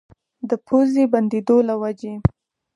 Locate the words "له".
1.67-1.75